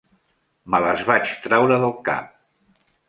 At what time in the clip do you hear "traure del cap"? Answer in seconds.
1.45-2.33